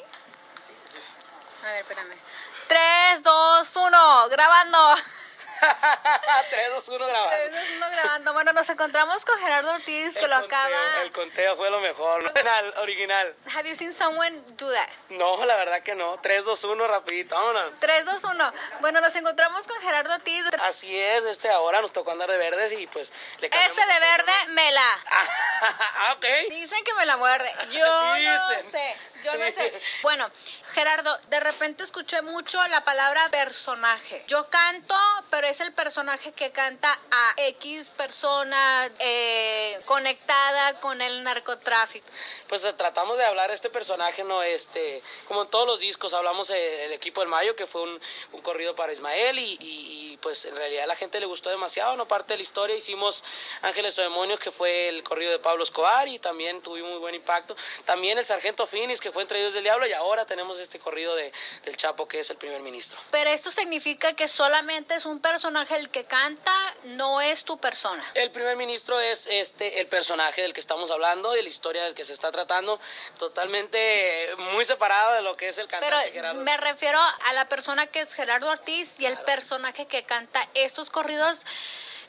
[0.00, 1.04] ¿Ready?
[1.62, 2.16] A ver, espérame.
[2.68, 4.94] 3, 2, 1, grabando.
[6.50, 7.30] 3, 2, 1 grabando.
[7.30, 8.32] 3, 2, 1, grabando.
[8.32, 11.02] Bueno, nos encontramos con Gerardo Ortiz, que El lo conteo, acaba.
[11.02, 12.24] El conteo fue lo mejor.
[12.24, 13.34] Original, original.
[13.54, 14.88] Have you seen someone do that?
[15.10, 16.18] No, la verdad que no.
[16.22, 17.72] 3, 2, 1, rapidito, vámonos.
[17.78, 18.52] 3, 2, 1.
[18.80, 20.44] Bueno, nos encontramos con Gerardo Ortiz.
[20.62, 24.32] Así es, este ahora nos tocó andar de verdes y pues le Ese de verde
[24.46, 24.52] ¿no?
[24.54, 24.98] me la.
[25.10, 25.28] Ah,
[26.16, 26.24] ok.
[26.50, 27.50] Dicen que me la muerde.
[27.70, 27.86] Yo
[28.18, 28.96] no sé.
[29.22, 29.80] Yo no sé.
[30.02, 30.30] Bueno,
[30.72, 34.24] Gerardo, de repente escuché mucho la palabra personaje.
[34.26, 34.94] Yo canto,
[35.28, 42.06] pero es el personaje que canta a X persona eh, conectada con el narcotráfico.
[42.48, 44.42] Pues eh, tratamos de hablar de este personaje, ¿no?
[44.42, 48.00] Este, como en todos los discos, hablamos del equipo del Mayo, que fue un,
[48.32, 51.50] un corrido para Ismael, y, y- y, pues en realidad a la gente le gustó
[51.50, 52.06] demasiado, ¿no?
[52.06, 53.24] Parte de la historia, hicimos
[53.62, 57.14] Ángeles o Demonios, que fue el corrido de Pablo Escobar, y también tuvimos muy buen
[57.14, 57.56] impacto.
[57.84, 61.14] También el Sargento Finis, que fue Entre Dios del Diablo, y ahora tenemos este corrido
[61.14, 61.32] de,
[61.64, 62.98] del Chapo, que es el primer ministro.
[63.10, 66.52] Pero esto significa que solamente es un personaje el que canta,
[66.84, 68.04] no es tu persona.
[68.14, 71.94] El primer ministro es este el personaje del que estamos hablando, de la historia del
[71.94, 72.80] que se está tratando,
[73.18, 76.40] totalmente muy separado de lo que es el Pero cantante Gerardo.
[76.42, 80.90] me refiero a la persona que es Gerardo Ortiz y el personaje que canta estos
[80.90, 81.38] corridos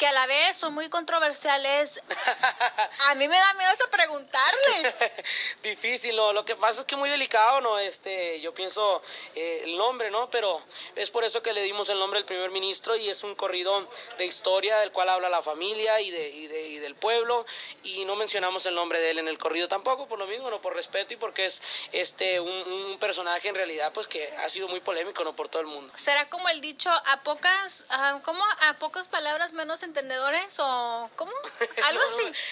[0.02, 2.02] que a la vez son muy controversiales.
[3.10, 4.96] A mí me da miedo hasta preguntarle.
[5.62, 6.34] Difícil, ¿no?
[6.34, 7.78] Lo que pasa es que muy delicado, ¿no?
[7.78, 9.00] Este, yo pienso
[9.36, 10.28] eh, el nombre, ¿no?
[10.32, 10.60] Pero
[10.96, 13.88] es por eso que le dimos el nombre al primer ministro y es un corrido
[14.18, 17.46] de historia del cual habla la familia y, de, y, de- y del pueblo
[17.84, 20.60] y no mencionamos el nombre de él en el corrido tampoco, por lo mismo, ¿no?
[20.62, 24.68] Por respeto y porque es este un, un personaje en realidad pues que ha sido
[24.68, 25.34] muy polémico, ¿no?
[25.36, 25.94] Por todo el mundo.
[25.96, 28.44] ¿Será como el dicho a pocas, ah, ¿cómo?
[28.68, 31.32] A pocas palabras menos entendedores o cómo?
[31.86, 32.02] Algo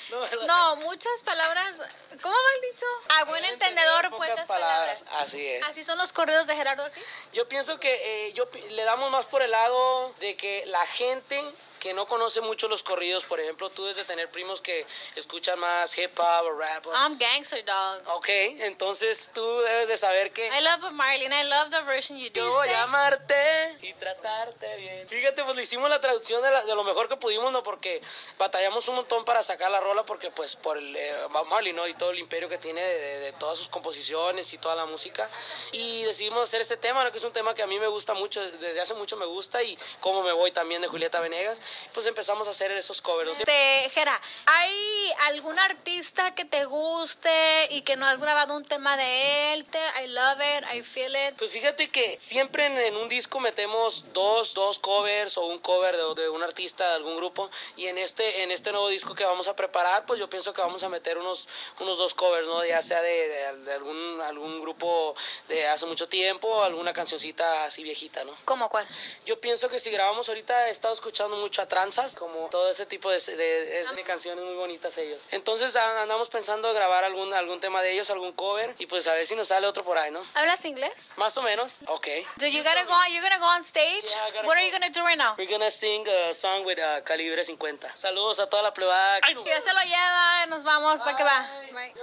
[0.09, 0.45] No, así.
[0.45, 1.78] no, muchas palabras.
[2.22, 2.86] ¿Cómo el dicho?
[3.18, 5.06] A buen entendedor, pocas palabras.
[5.20, 5.64] Así es.
[5.66, 7.04] Así son los corridos de Gerardo Ortiz.
[7.34, 11.42] Yo pienso que eh, yo le damos más por el lado de que la gente
[11.80, 14.85] que no conoce mucho los corridos, por ejemplo, tú debes de tener primos que
[15.16, 16.85] escuchan más hip hop o rap.
[16.88, 18.01] o- I'm gangster dog.
[18.17, 22.18] Ok, entonces tú debes de saber que I love Marley and I love the version
[22.19, 25.07] you yo voy a amarte y tratarte bien.
[25.07, 27.63] Fíjate, pues le hicimos la traducción de, la- de lo mejor que pudimos, ¿no?
[27.63, 28.01] Porque
[28.38, 31.16] batallamos un montón para sacar la rola, porque pues por el eh,
[31.47, 31.88] Marley, ¿no?
[31.88, 34.85] Y todo el imperio que tiene de, de- de todas sus composiciones y toda la
[34.85, 35.29] música.
[35.72, 37.12] Y decidimos hacer este tema, ¿no?
[37.12, 39.63] Que es un tema que a mí me gusta mucho, desde hace mucho me gusta,
[39.63, 41.62] y como me voy también de Julieta Venegas.
[41.94, 43.40] Pues empezamos a hacer esos covers.
[43.40, 48.97] Este, Jera, ¿hay algún artista que te guste y que no has grabado un tema
[48.97, 49.66] de él?
[49.68, 51.35] Te- I love it, I feel it.
[51.38, 55.96] Pues fíjate que siempre en, en un disco metemos dos, dos covers o un cover
[55.97, 59.24] de, de un artista de algún grupo y en este, en este nuevo disco que
[59.25, 61.47] vamos a preparar pues yo pienso que vamos a meter unos,
[61.80, 62.63] unos dos covers, ¿no?
[62.66, 65.16] Ya sea de, de- de algún, algún grupo
[65.47, 68.36] de hace mucho tiempo o alguna cancioncita así viejita, ¿no?
[68.46, 68.88] ¿Cómo cuál?
[69.25, 72.86] Yo pienso que si grabamos ahorita he estado escuchando mucho a Tranzas, como todo ese
[72.86, 75.25] tipo de, de- de canciones muy bonitas ellos.
[75.31, 79.25] Entonces andamos pensando grabar algún, algún tema de ellos, algún cover y pues a ver
[79.28, 80.24] si nos sale otro por ahí, ¿no?
[80.34, 81.12] ¿Hablas inglés?
[81.18, 81.80] Más o menos.
[81.88, 82.08] Ok.
[82.38, 84.03] Do you gotta go on, you're gonna go on stage?
[84.03, 84.66] Yeah, What are go.
[84.68, 85.36] you gonna do right now?
[85.38, 87.96] We're gonna sing a song with uh, Calibre 50.
[87.96, 89.19] Saludos a toda la plebada.
[89.22, 89.46] Ay, no.
[89.46, 91.50] Ya se lo lleva, nos vamos, ¿para qué va?
[91.74, 91.94] Bye.